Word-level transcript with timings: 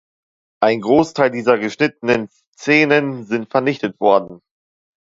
Ein 0.63 0.81
Großteil 0.81 1.29
dieser 1.29 1.59
geschnittenen 1.59 2.27
Szenen 2.57 3.23
sind 3.25 3.51
vernichtet 3.51 3.99
worden. 3.99 4.41